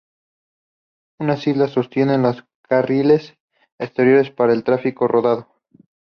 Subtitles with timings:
[1.19, 3.37] Unas alas sostienen los carriles
[3.77, 5.47] exteriores para el tráfico rodado.